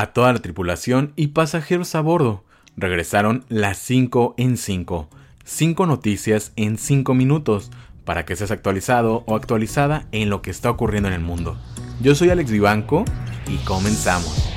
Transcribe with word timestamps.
a 0.00 0.12
toda 0.12 0.32
la 0.32 0.38
tripulación 0.38 1.12
y 1.16 1.28
pasajeros 1.28 1.96
a 1.96 2.00
bordo. 2.00 2.44
Regresaron 2.76 3.44
las 3.48 3.78
5 3.78 4.36
en 4.36 4.56
5. 4.56 5.08
5 5.44 5.86
noticias 5.86 6.52
en 6.54 6.78
5 6.78 7.14
minutos 7.14 7.72
para 8.04 8.24
que 8.24 8.36
seas 8.36 8.52
actualizado 8.52 9.24
o 9.26 9.34
actualizada 9.34 10.06
en 10.12 10.30
lo 10.30 10.40
que 10.40 10.52
está 10.52 10.70
ocurriendo 10.70 11.08
en 11.08 11.14
el 11.14 11.20
mundo. 11.20 11.58
Yo 12.00 12.14
soy 12.14 12.30
Alex 12.30 12.52
Vivanco 12.52 13.04
y 13.48 13.56
comenzamos. 13.64 14.47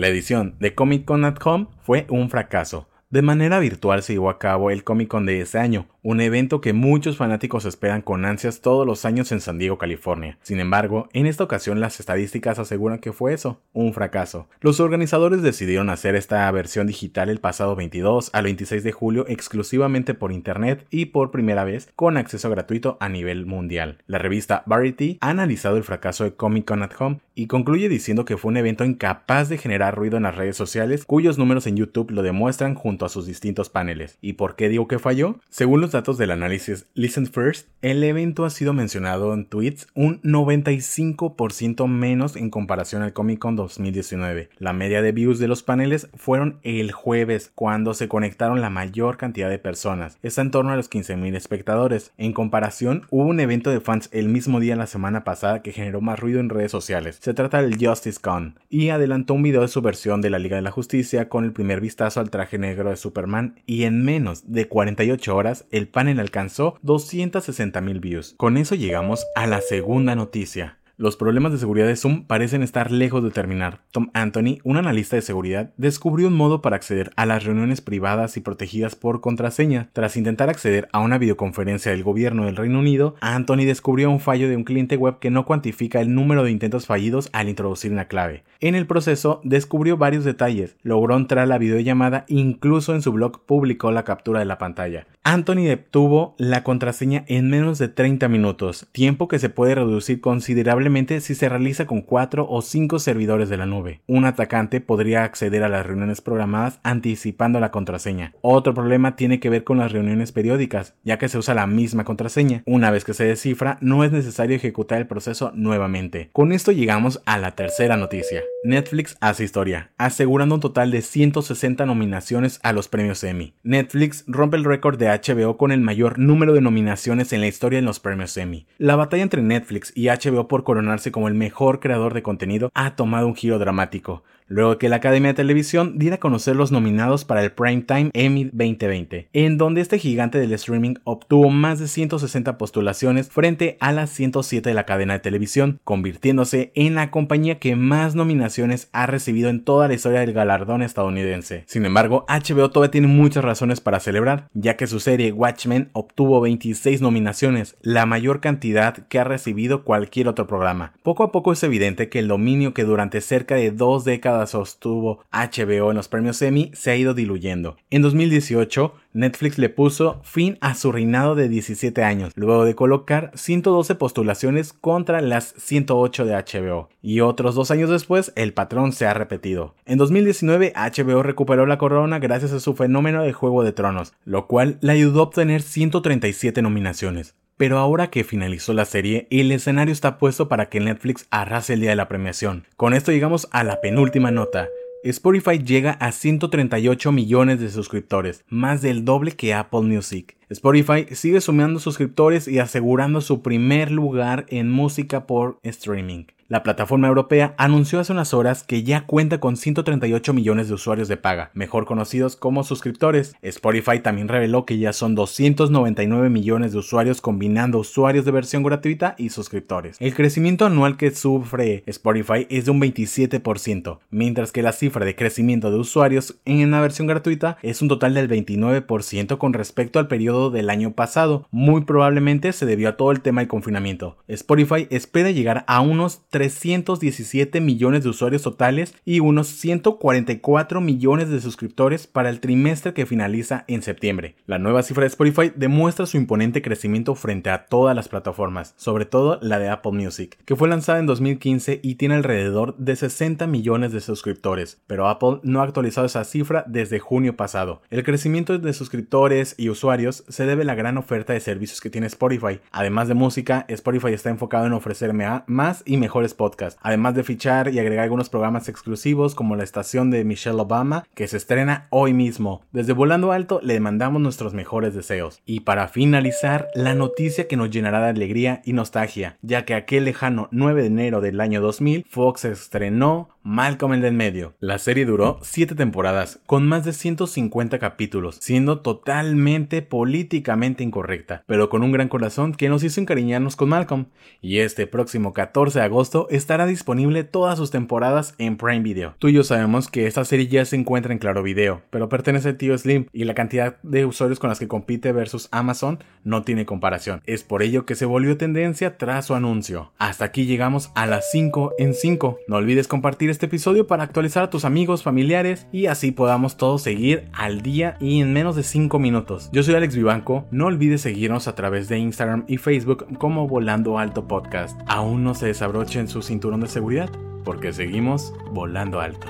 La 0.00 0.08
edición 0.08 0.56
de 0.60 0.74
Comic 0.74 1.04
Con 1.04 1.26
at 1.26 1.36
Home 1.44 1.66
fue 1.82 2.06
un 2.08 2.30
fracaso. 2.30 2.88
De 3.10 3.22
manera 3.22 3.58
virtual 3.58 4.04
se 4.04 4.12
llevó 4.12 4.30
a 4.30 4.38
cabo 4.38 4.70
el 4.70 4.84
Comic 4.84 5.08
Con 5.08 5.26
de 5.26 5.40
ese 5.40 5.58
año, 5.58 5.88
un 6.02 6.20
evento 6.20 6.60
que 6.60 6.72
muchos 6.72 7.16
fanáticos 7.16 7.64
esperan 7.64 8.02
con 8.02 8.24
ansias 8.24 8.60
todos 8.60 8.86
los 8.86 9.04
años 9.04 9.32
en 9.32 9.40
San 9.40 9.58
Diego, 9.58 9.78
California. 9.78 10.38
Sin 10.42 10.60
embargo, 10.60 11.08
en 11.12 11.26
esta 11.26 11.42
ocasión 11.42 11.80
las 11.80 11.98
estadísticas 11.98 12.60
aseguran 12.60 13.00
que 13.00 13.12
fue 13.12 13.34
eso, 13.34 13.60
un 13.72 13.94
fracaso. 13.94 14.48
Los 14.60 14.78
organizadores 14.78 15.42
decidieron 15.42 15.90
hacer 15.90 16.14
esta 16.14 16.48
versión 16.52 16.86
digital 16.86 17.30
el 17.30 17.40
pasado 17.40 17.74
22 17.74 18.30
al 18.32 18.44
26 18.44 18.84
de 18.84 18.92
julio 18.92 19.24
exclusivamente 19.26 20.14
por 20.14 20.30
internet 20.30 20.86
y 20.88 21.06
por 21.06 21.32
primera 21.32 21.64
vez 21.64 21.90
con 21.96 22.16
acceso 22.16 22.48
gratuito 22.48 22.96
a 23.00 23.08
nivel 23.08 23.44
mundial. 23.44 23.98
La 24.06 24.18
revista 24.18 24.62
Variety 24.66 25.18
ha 25.20 25.30
analizado 25.30 25.76
el 25.76 25.82
fracaso 25.82 26.22
de 26.22 26.34
Comic 26.34 26.64
Con 26.64 26.84
at 26.84 26.92
Home 27.00 27.18
y 27.34 27.48
concluye 27.48 27.88
diciendo 27.88 28.24
que 28.24 28.36
fue 28.36 28.50
un 28.50 28.56
evento 28.56 28.84
incapaz 28.84 29.48
de 29.48 29.58
generar 29.58 29.96
ruido 29.96 30.16
en 30.16 30.22
las 30.22 30.36
redes 30.36 30.56
sociales, 30.56 31.04
cuyos 31.04 31.38
números 31.38 31.66
en 31.66 31.76
YouTube 31.76 32.12
lo 32.12 32.22
demuestran 32.22 32.74
junto 32.74 32.99
a 33.04 33.08
sus 33.08 33.26
distintos 33.26 33.68
paneles. 33.68 34.18
¿Y 34.20 34.34
por 34.34 34.56
qué 34.56 34.68
digo 34.68 34.88
que 34.88 34.98
falló? 34.98 35.40
Según 35.48 35.80
los 35.80 35.92
datos 35.92 36.18
del 36.18 36.30
análisis 36.30 36.86
Listen 36.94 37.26
First, 37.26 37.68
el 37.82 38.02
evento 38.04 38.44
ha 38.44 38.50
sido 38.50 38.72
mencionado 38.72 39.34
en 39.34 39.46
tweets 39.46 39.86
un 39.94 40.20
95% 40.22 41.86
menos 41.86 42.36
en 42.36 42.50
comparación 42.50 43.02
al 43.02 43.12
Comic 43.12 43.38
Con 43.38 43.56
2019. 43.56 44.50
La 44.58 44.72
media 44.72 45.02
de 45.02 45.12
views 45.12 45.38
de 45.38 45.48
los 45.48 45.62
paneles 45.62 46.08
fueron 46.14 46.58
el 46.62 46.92
jueves, 46.92 47.52
cuando 47.54 47.94
se 47.94 48.08
conectaron 48.08 48.60
la 48.60 48.70
mayor 48.70 49.16
cantidad 49.16 49.48
de 49.48 49.58
personas. 49.58 50.18
Está 50.22 50.42
en 50.42 50.50
torno 50.50 50.72
a 50.72 50.76
los 50.76 50.90
15.000 50.90 51.36
espectadores. 51.36 52.12
En 52.18 52.32
comparación, 52.32 53.06
hubo 53.10 53.24
un 53.24 53.40
evento 53.40 53.70
de 53.70 53.80
fans 53.80 54.08
el 54.12 54.28
mismo 54.28 54.60
día 54.60 54.76
la 54.76 54.86
semana 54.86 55.24
pasada 55.24 55.62
que 55.62 55.72
generó 55.72 56.00
más 56.00 56.18
ruido 56.18 56.40
en 56.40 56.48
redes 56.48 56.70
sociales. 56.70 57.18
Se 57.20 57.34
trata 57.34 57.62
del 57.62 57.78
Justice 57.78 58.20
Con 58.20 58.58
y 58.68 58.90
adelantó 58.90 59.34
un 59.34 59.42
video 59.42 59.62
de 59.62 59.68
su 59.68 59.82
versión 59.82 60.20
de 60.20 60.30
la 60.30 60.38
Liga 60.38 60.56
de 60.56 60.62
la 60.62 60.70
Justicia 60.70 61.28
con 61.28 61.44
el 61.44 61.52
primer 61.52 61.80
vistazo 61.80 62.20
al 62.20 62.30
traje 62.30 62.58
negro 62.58 62.89
de 62.90 62.96
Superman 62.96 63.60
y 63.66 63.84
en 63.84 64.04
menos 64.04 64.52
de 64.52 64.68
48 64.68 65.34
horas 65.34 65.66
el 65.70 65.88
panel 65.88 66.20
alcanzó 66.20 66.78
260 66.82 67.80
mil 67.80 68.00
views. 68.00 68.34
Con 68.36 68.56
eso 68.56 68.74
llegamos 68.74 69.24
a 69.34 69.46
la 69.46 69.60
segunda 69.60 70.14
noticia. 70.14 70.79
Los 71.00 71.16
problemas 71.16 71.50
de 71.50 71.56
seguridad 71.56 71.86
de 71.86 71.96
Zoom 71.96 72.26
parecen 72.26 72.62
estar 72.62 72.90
lejos 72.90 73.24
de 73.24 73.30
terminar. 73.30 73.80
Tom 73.90 74.10
Anthony, 74.12 74.58
un 74.64 74.76
analista 74.76 75.16
de 75.16 75.22
seguridad, 75.22 75.72
descubrió 75.78 76.28
un 76.28 76.34
modo 76.34 76.60
para 76.60 76.76
acceder 76.76 77.10
a 77.16 77.24
las 77.24 77.44
reuniones 77.44 77.80
privadas 77.80 78.36
y 78.36 78.42
protegidas 78.42 78.96
por 78.96 79.22
contraseña. 79.22 79.88
Tras 79.94 80.18
intentar 80.18 80.50
acceder 80.50 80.90
a 80.92 80.98
una 80.98 81.16
videoconferencia 81.16 81.90
del 81.90 82.02
gobierno 82.02 82.44
del 82.44 82.56
Reino 82.56 82.80
Unido, 82.80 83.14
Anthony 83.22 83.64
descubrió 83.64 84.10
un 84.10 84.20
fallo 84.20 84.46
de 84.50 84.56
un 84.56 84.64
cliente 84.64 84.98
web 84.98 85.18
que 85.20 85.30
no 85.30 85.46
cuantifica 85.46 86.02
el 86.02 86.14
número 86.14 86.44
de 86.44 86.50
intentos 86.50 86.84
fallidos 86.84 87.30
al 87.32 87.48
introducir 87.48 87.92
una 87.92 88.04
clave. 88.04 88.44
En 88.60 88.74
el 88.74 88.86
proceso, 88.86 89.40
descubrió 89.42 89.96
varios 89.96 90.24
detalles. 90.24 90.76
Logró 90.82 91.16
entrar 91.16 91.44
a 91.44 91.46
la 91.46 91.56
videollamada, 91.56 92.26
incluso 92.28 92.94
en 92.94 93.00
su 93.00 93.10
blog 93.12 93.46
publicó 93.46 93.90
la 93.90 94.04
captura 94.04 94.40
de 94.40 94.44
la 94.44 94.58
pantalla. 94.58 95.06
Anthony 95.22 95.70
obtuvo 95.72 96.34
la 96.38 96.62
contraseña 96.62 97.24
en 97.26 97.50
menos 97.50 97.78
de 97.78 97.88
30 97.88 98.28
minutos, 98.28 98.88
tiempo 98.92 99.28
que 99.28 99.38
se 99.38 99.50
puede 99.50 99.74
reducir 99.74 100.22
considerablemente 100.22 100.89
si 100.90 101.34
se 101.34 101.48
realiza 101.48 101.86
con 101.86 102.02
4 102.02 102.46
o 102.48 102.62
5 102.62 102.98
servidores 102.98 103.48
de 103.48 103.56
la 103.56 103.64
nube. 103.64 104.00
Un 104.06 104.24
atacante 104.24 104.80
podría 104.80 105.22
acceder 105.22 105.62
a 105.62 105.68
las 105.68 105.86
reuniones 105.86 106.20
programadas 106.20 106.80
anticipando 106.82 107.60
la 107.60 107.70
contraseña. 107.70 108.34
Otro 108.40 108.74
problema 108.74 109.14
tiene 109.14 109.38
que 109.38 109.50
ver 109.50 109.62
con 109.62 109.78
las 109.78 109.92
reuniones 109.92 110.32
periódicas, 110.32 110.94
ya 111.04 111.16
que 111.16 111.28
se 111.28 111.38
usa 111.38 111.54
la 111.54 111.66
misma 111.66 112.04
contraseña. 112.04 112.62
Una 112.66 112.90
vez 112.90 113.04
que 113.04 113.14
se 113.14 113.24
descifra, 113.24 113.78
no 113.80 114.02
es 114.02 114.10
necesario 114.10 114.56
ejecutar 114.56 114.98
el 114.98 115.06
proceso 115.06 115.52
nuevamente. 115.54 116.30
Con 116.32 116.52
esto 116.52 116.72
llegamos 116.72 117.22
a 117.24 117.38
la 117.38 117.52
tercera 117.52 117.96
noticia. 117.96 118.42
Netflix 118.64 119.16
hace 119.20 119.44
historia, 119.44 119.92
asegurando 119.96 120.56
un 120.56 120.60
total 120.60 120.90
de 120.90 121.02
160 121.02 121.86
nominaciones 121.86 122.58
a 122.62 122.72
los 122.72 122.88
premios 122.88 123.22
Emmy. 123.22 123.54
Netflix 123.62 124.24
rompe 124.26 124.56
el 124.56 124.64
récord 124.64 124.98
de 124.98 125.08
HBO 125.08 125.56
con 125.56 125.72
el 125.72 125.80
mayor 125.80 126.18
número 126.18 126.52
de 126.52 126.60
nominaciones 126.60 127.32
en 127.32 127.40
la 127.40 127.46
historia 127.46 127.78
en 127.78 127.84
los 127.84 128.00
premios 128.00 128.36
Emmy. 128.36 128.66
La 128.76 128.96
batalla 128.96 129.22
entre 129.22 129.42
Netflix 129.42 129.92
y 129.94 130.08
HBO 130.08 130.48
por 130.48 130.64
como 131.10 131.28
el 131.28 131.34
mejor 131.34 131.80
creador 131.80 132.14
de 132.14 132.22
contenido 132.22 132.70
ha 132.74 132.96
tomado 132.96 133.26
un 133.26 133.34
giro 133.34 133.58
dramático 133.58 134.22
luego 134.50 134.78
que 134.78 134.88
la 134.88 134.96
Academia 134.96 135.28
de 135.28 135.34
Televisión 135.34 135.98
diera 135.98 136.16
a 136.16 136.20
conocer 136.20 136.56
los 136.56 136.72
nominados 136.72 137.24
para 137.24 137.42
el 137.42 137.52
Primetime 137.52 138.10
Emmy 138.12 138.44
2020, 138.52 139.28
en 139.32 139.56
donde 139.56 139.80
este 139.80 139.98
gigante 139.98 140.38
del 140.38 140.52
streaming 140.52 140.96
obtuvo 141.04 141.50
más 141.50 141.78
de 141.78 141.86
160 141.86 142.58
postulaciones 142.58 143.30
frente 143.30 143.76
a 143.80 143.92
las 143.92 144.10
107 144.10 144.68
de 144.68 144.74
la 144.74 144.84
cadena 144.84 145.14
de 145.14 145.20
televisión, 145.20 145.80
convirtiéndose 145.84 146.72
en 146.74 146.96
la 146.96 147.12
compañía 147.12 147.60
que 147.60 147.76
más 147.76 148.16
nominaciones 148.16 148.88
ha 148.92 149.06
recibido 149.06 149.48
en 149.50 149.64
toda 149.64 149.86
la 149.86 149.94
historia 149.94 150.20
del 150.20 150.32
galardón 150.32 150.82
estadounidense. 150.82 151.62
Sin 151.66 151.86
embargo, 151.86 152.26
HBO 152.28 152.70
todavía 152.70 152.90
tiene 152.90 153.06
muchas 153.06 153.44
razones 153.44 153.80
para 153.80 154.00
celebrar, 154.00 154.48
ya 154.52 154.76
que 154.76 154.88
su 154.88 154.98
serie 154.98 155.30
Watchmen 155.30 155.90
obtuvo 155.92 156.40
26 156.40 157.00
nominaciones, 157.00 157.76
la 157.82 158.04
mayor 158.04 158.40
cantidad 158.40 159.06
que 159.06 159.20
ha 159.20 159.24
recibido 159.24 159.84
cualquier 159.84 160.26
otro 160.26 160.48
programa. 160.48 160.92
Poco 161.04 161.22
a 161.22 161.30
poco 161.30 161.52
es 161.52 161.62
evidente 161.62 162.08
que 162.08 162.18
el 162.18 162.26
dominio 162.26 162.74
que 162.74 162.82
durante 162.82 163.20
cerca 163.20 163.54
de 163.54 163.70
dos 163.70 164.04
décadas 164.04 164.39
sostuvo 164.46 165.24
HBO 165.32 165.90
en 165.90 165.96
los 165.96 166.08
premios 166.08 166.42
Emmy 166.42 166.70
se 166.74 166.90
ha 166.90 166.96
ido 166.96 167.14
diluyendo. 167.14 167.76
En 167.90 168.02
2018, 168.02 168.94
Netflix 169.12 169.58
le 169.58 169.68
puso 169.68 170.20
fin 170.22 170.56
a 170.60 170.74
su 170.74 170.92
reinado 170.92 171.34
de 171.34 171.48
17 171.48 172.02
años, 172.04 172.32
luego 172.36 172.64
de 172.64 172.74
colocar 172.74 173.32
112 173.34 173.94
postulaciones 173.96 174.72
contra 174.72 175.20
las 175.20 175.54
108 175.58 176.24
de 176.24 176.34
HBO. 176.34 176.88
Y 177.02 177.20
otros 177.20 177.54
dos 177.54 177.70
años 177.70 177.90
después, 177.90 178.32
el 178.36 178.52
patrón 178.52 178.92
se 178.92 179.06
ha 179.06 179.14
repetido. 179.14 179.74
En 179.84 179.98
2019, 179.98 180.72
HBO 180.74 181.22
recuperó 181.22 181.66
la 181.66 181.78
corona 181.78 182.18
gracias 182.18 182.52
a 182.52 182.60
su 182.60 182.74
fenómeno 182.74 183.22
de 183.22 183.32
Juego 183.32 183.64
de 183.64 183.72
Tronos, 183.72 184.12
lo 184.24 184.46
cual 184.46 184.78
le 184.80 184.92
ayudó 184.92 185.20
a 185.20 185.24
obtener 185.24 185.62
137 185.62 186.62
nominaciones. 186.62 187.34
Pero 187.60 187.76
ahora 187.76 188.08
que 188.08 188.24
finalizó 188.24 188.72
la 188.72 188.86
serie, 188.86 189.26
el 189.28 189.52
escenario 189.52 189.92
está 189.92 190.16
puesto 190.16 190.48
para 190.48 190.70
que 190.70 190.80
Netflix 190.80 191.26
arrase 191.30 191.74
el 191.74 191.80
día 191.80 191.90
de 191.90 191.96
la 191.96 192.08
premiación. 192.08 192.64
Con 192.78 192.94
esto 192.94 193.12
llegamos 193.12 193.48
a 193.50 193.64
la 193.64 193.82
penúltima 193.82 194.30
nota. 194.30 194.70
Spotify 195.04 195.62
llega 195.62 195.90
a 195.90 196.10
138 196.10 197.12
millones 197.12 197.60
de 197.60 197.68
suscriptores, 197.68 198.46
más 198.48 198.80
del 198.80 199.04
doble 199.04 199.32
que 199.32 199.52
Apple 199.52 199.82
Music. 199.82 200.39
Spotify 200.50 201.06
sigue 201.12 201.40
sumando 201.40 201.78
suscriptores 201.78 202.48
y 202.48 202.58
asegurando 202.58 203.20
su 203.20 203.40
primer 203.40 203.92
lugar 203.92 204.46
en 204.48 204.68
música 204.68 205.24
por 205.24 205.60
streaming. 205.62 206.24
La 206.50 206.64
plataforma 206.64 207.06
europea 207.06 207.54
anunció 207.58 208.00
hace 208.00 208.10
unas 208.10 208.34
horas 208.34 208.64
que 208.64 208.82
ya 208.82 209.06
cuenta 209.06 209.38
con 209.38 209.56
138 209.56 210.32
millones 210.32 210.66
de 210.66 210.74
usuarios 210.74 211.06
de 211.06 211.16
paga, 211.16 211.52
mejor 211.54 211.84
conocidos 211.84 212.34
como 212.34 212.64
suscriptores. 212.64 213.36
Spotify 213.40 214.00
también 214.00 214.26
reveló 214.26 214.66
que 214.66 214.76
ya 214.76 214.92
son 214.92 215.14
299 215.14 216.28
millones 216.28 216.72
de 216.72 216.78
usuarios 216.78 217.20
combinando 217.20 217.78
usuarios 217.78 218.24
de 218.24 218.32
versión 218.32 218.64
gratuita 218.64 219.14
y 219.16 219.28
suscriptores. 219.28 219.96
El 220.00 220.12
crecimiento 220.12 220.66
anual 220.66 220.96
que 220.96 221.12
sufre 221.12 221.84
Spotify 221.86 222.48
es 222.50 222.64
de 222.64 222.72
un 222.72 222.80
27%, 222.80 224.00
mientras 224.10 224.50
que 224.50 224.62
la 224.62 224.72
cifra 224.72 225.04
de 225.04 225.14
crecimiento 225.14 225.70
de 225.70 225.78
usuarios 225.78 226.40
en 226.46 226.68
la 226.72 226.80
versión 226.80 227.06
gratuita 227.06 227.58
es 227.62 227.80
un 227.80 227.86
total 227.86 228.14
del 228.14 228.28
29% 228.28 229.38
con 229.38 229.52
respecto 229.52 230.00
al 230.00 230.08
periodo 230.08 230.39
del 230.48 230.70
año 230.70 230.92
pasado. 230.92 231.46
Muy 231.50 231.82
probablemente 231.82 232.54
se 232.54 232.64
debió 232.64 232.88
a 232.88 232.96
todo 232.96 233.10
el 233.10 233.20
tema 233.20 233.42
del 233.42 233.48
confinamiento. 233.48 234.16
Spotify 234.28 234.86
espera 234.88 235.30
llegar 235.30 235.64
a 235.66 235.82
unos 235.82 236.22
317 236.30 237.60
millones 237.60 238.02
de 238.02 238.08
usuarios 238.08 238.40
totales 238.40 238.94
y 239.04 239.20
unos 239.20 239.48
144 239.48 240.80
millones 240.80 241.28
de 241.28 241.42
suscriptores 241.42 242.06
para 242.06 242.30
el 242.30 242.40
trimestre 242.40 242.94
que 242.94 243.04
finaliza 243.04 243.64
en 243.68 243.82
septiembre. 243.82 244.36
La 244.46 244.58
nueva 244.58 244.82
cifra 244.82 245.02
de 245.02 245.08
Spotify 245.08 245.52
demuestra 245.54 246.06
su 246.06 246.16
imponente 246.16 246.62
crecimiento 246.62 247.14
frente 247.14 247.50
a 247.50 247.66
todas 247.66 247.94
las 247.94 248.08
plataformas, 248.08 248.74
sobre 248.76 249.04
todo 249.04 249.38
la 249.42 249.58
de 249.58 249.68
Apple 249.68 249.92
Music, 249.92 250.38
que 250.44 250.56
fue 250.56 250.68
lanzada 250.68 251.00
en 251.00 251.06
2015 251.06 251.80
y 251.82 251.96
tiene 251.96 252.14
alrededor 252.14 252.76
de 252.76 252.96
60 252.96 253.46
millones 253.46 253.92
de 253.92 254.00
suscriptores, 254.00 254.80
pero 254.86 255.08
Apple 255.08 255.40
no 255.42 255.60
ha 255.60 255.64
actualizado 255.64 256.06
esa 256.06 256.24
cifra 256.24 256.64
desde 256.68 257.00
junio 257.00 257.36
pasado. 257.36 257.82
El 257.90 258.04
crecimiento 258.04 258.58
de 258.58 258.72
suscriptores 258.72 259.54
y 259.58 259.68
usuarios 259.68 260.24
se 260.30 260.46
debe 260.46 260.62
a 260.62 260.66
la 260.66 260.74
gran 260.74 260.98
oferta 260.98 261.32
de 261.32 261.40
servicios 261.40 261.80
que 261.80 261.90
tiene 261.90 262.06
Spotify. 262.06 262.60
Además 262.72 263.08
de 263.08 263.14
música, 263.14 263.64
Spotify 263.68 264.12
está 264.12 264.30
enfocado 264.30 264.66
en 264.66 264.72
ofrecerme 264.72 265.26
más 265.46 265.82
y 265.84 265.96
mejores 265.96 266.34
podcasts, 266.34 266.78
además 266.82 267.14
de 267.14 267.24
fichar 267.24 267.72
y 267.72 267.78
agregar 267.78 268.04
algunos 268.04 268.28
programas 268.28 268.68
exclusivos 268.68 269.34
como 269.34 269.56
la 269.56 269.64
estación 269.64 270.10
de 270.10 270.24
Michelle 270.24 270.60
Obama 270.60 271.04
que 271.14 271.28
se 271.28 271.36
estrena 271.36 271.86
hoy 271.90 272.12
mismo. 272.12 272.62
Desde 272.72 272.92
Volando 272.92 273.32
Alto 273.32 273.60
le 273.62 273.80
mandamos 273.80 274.20
nuestros 274.22 274.54
mejores 274.54 274.94
deseos. 274.94 275.42
Y 275.44 275.60
para 275.60 275.88
finalizar, 275.88 276.68
la 276.74 276.94
noticia 276.94 277.48
que 277.48 277.56
nos 277.56 277.70
llenará 277.70 278.00
de 278.00 278.10
alegría 278.10 278.62
y 278.64 278.72
nostalgia, 278.72 279.36
ya 279.42 279.64
que 279.64 279.74
aquel 279.74 280.04
lejano 280.04 280.48
9 280.50 280.82
de 280.82 280.86
enero 280.88 281.20
del 281.20 281.40
año 281.40 281.60
2000, 281.60 282.06
Fox 282.08 282.44
estrenó 282.44 283.28
Malcolm 283.42 283.94
el 283.94 284.02
del 284.02 284.14
medio. 284.14 284.54
La 284.60 284.78
serie 284.78 285.06
duró 285.06 285.38
7 285.42 285.74
temporadas, 285.74 286.40
con 286.46 286.66
más 286.66 286.84
de 286.84 286.92
150 286.92 287.78
capítulos, 287.78 288.36
siendo 288.40 288.80
totalmente 288.80 289.82
políticamente 290.20 290.84
incorrecta, 290.84 291.44
pero 291.46 291.70
con 291.70 291.82
un 291.82 291.92
gran 291.92 292.08
corazón 292.08 292.52
que 292.52 292.68
nos 292.68 292.84
hizo 292.84 293.00
encariñarnos 293.00 293.56
con 293.56 293.70
Malcolm. 293.70 294.06
Y 294.42 294.58
este 294.58 294.86
próximo 294.86 295.32
14 295.32 295.78
de 295.78 295.84
agosto 295.86 296.26
estará 296.28 296.66
disponible 296.66 297.24
todas 297.24 297.56
sus 297.56 297.70
temporadas 297.70 298.34
en 298.36 298.58
Prime 298.58 298.80
Video. 298.80 299.14
Tú 299.18 299.28
y 299.28 299.32
yo 299.32 299.44
sabemos 299.44 299.88
que 299.88 300.06
esta 300.06 300.26
serie 300.26 300.46
ya 300.46 300.66
se 300.66 300.76
encuentra 300.76 301.14
en 301.14 301.18
Claro 301.18 301.42
Video, 301.42 301.80
pero 301.88 302.10
pertenece 302.10 302.50
al 302.50 302.58
tío 302.58 302.76
Slim 302.76 303.06
y 303.14 303.24
la 303.24 303.32
cantidad 303.32 303.80
de 303.82 304.04
usuarios 304.04 304.38
con 304.38 304.50
las 304.50 304.58
que 304.58 304.68
compite 304.68 305.12
versus 305.12 305.48
Amazon 305.52 306.04
no 306.22 306.42
tiene 306.42 306.66
comparación. 306.66 307.22
Es 307.24 307.42
por 307.42 307.62
ello 307.62 307.86
que 307.86 307.94
se 307.94 308.04
volvió 308.04 308.36
tendencia 308.36 308.98
tras 308.98 309.24
su 309.24 309.34
anuncio. 309.34 309.92
Hasta 309.96 310.26
aquí 310.26 310.44
llegamos 310.44 310.90
a 310.94 311.06
las 311.06 311.30
5 311.30 311.76
en 311.78 311.94
5. 311.94 312.40
No 312.46 312.56
olvides 312.56 312.88
compartir 312.88 313.30
este 313.30 313.46
episodio 313.46 313.86
para 313.86 314.02
actualizar 314.02 314.42
a 314.42 314.50
tus 314.50 314.66
amigos, 314.66 315.02
familiares 315.02 315.66
y 315.72 315.86
así 315.86 316.12
podamos 316.12 316.58
todos 316.58 316.82
seguir 316.82 317.24
al 317.32 317.62
día 317.62 317.96
y 318.00 318.20
en 318.20 318.34
menos 318.34 318.54
de 318.54 318.64
5 318.64 318.98
minutos. 318.98 319.48
Yo 319.52 319.62
soy 319.62 319.74
Alex 319.74 319.96
Vivanco, 320.00 320.46
no 320.50 320.64
olvides 320.64 321.02
seguirnos 321.02 321.46
a 321.46 321.54
través 321.54 321.90
de 321.90 321.98
Instagram 321.98 322.44
y 322.48 322.56
Facebook 322.56 323.18
como 323.18 323.46
Volando 323.46 323.98
Alto 323.98 324.26
Podcast. 324.26 324.80
¿Aún 324.86 325.24
no 325.24 325.34
se 325.34 325.44
desabrochen 325.44 326.08
su 326.08 326.22
cinturón 326.22 326.62
de 326.62 326.68
seguridad? 326.68 327.10
Porque 327.44 327.74
seguimos 327.74 328.32
volando 328.50 328.98
alto. 328.98 329.26